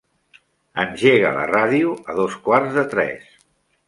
[0.83, 3.29] Engega la ràdio a dos quarts de tres.